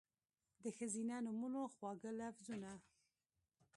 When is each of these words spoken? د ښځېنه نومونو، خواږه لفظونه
د 0.61 0.63
ښځېنه 0.77 1.17
نومونو، 1.25 1.61
خواږه 1.73 2.11
لفظونه 2.19 2.71